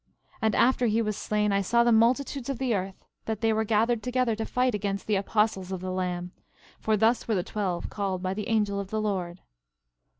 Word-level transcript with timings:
11:34 0.37 0.37
And 0.41 0.55
after 0.55 0.87
he 0.87 1.01
was 1.03 1.15
slain 1.15 1.51
I 1.51 1.61
saw 1.61 1.83
the 1.83 1.91
multitudes 1.91 2.49
of 2.49 2.57
the 2.57 2.73
earth, 2.73 3.05
that 3.25 3.41
they 3.41 3.53
were 3.53 3.63
gathered 3.63 4.01
together 4.01 4.35
to 4.35 4.45
fight 4.47 4.73
against 4.73 5.05
the 5.05 5.15
apostles 5.15 5.71
of 5.71 5.79
the 5.79 5.91
Lamb; 5.91 6.31
for 6.79 6.97
thus 6.97 7.27
were 7.27 7.35
the 7.35 7.43
twelve 7.43 7.91
called 7.91 8.23
by 8.23 8.33
the 8.33 8.47
angel 8.47 8.79
of 8.79 8.89
the 8.89 8.99
Lord. 8.99 9.41